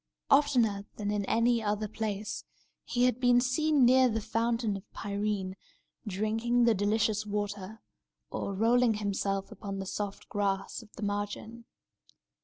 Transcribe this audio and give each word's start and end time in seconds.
Oftener 0.31 0.87
than 0.95 1.11
in 1.11 1.23
any 1.25 1.61
other 1.61 1.87
place, 1.87 2.43
he 2.83 3.03
had 3.03 3.19
been 3.19 3.39
seen 3.39 3.85
near 3.85 4.09
the 4.09 4.19
Fountain 4.19 4.75
of 4.75 4.91
Pirene, 4.93 5.55
drinking 6.07 6.63
the 6.63 6.73
delicious 6.73 7.23
water, 7.23 7.83
or 8.31 8.55
rolling 8.55 8.95
himself 8.95 9.51
upon 9.51 9.77
the 9.77 9.85
soft 9.85 10.27
grass 10.27 10.81
of 10.81 10.91
the 10.93 11.03
margin. 11.03 11.65